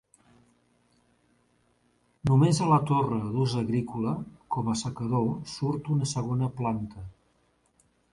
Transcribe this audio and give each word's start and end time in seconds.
Només 2.29 2.61
a 2.67 2.69
la 2.71 2.79
torre, 2.91 3.19
d'ús 3.35 3.53
agrícola, 3.61 4.13
com 4.55 4.71
a 4.71 4.75
assecador, 4.79 5.29
surt 5.57 5.91
una 5.97 6.09
segona 6.13 6.49
planta. 6.63 7.05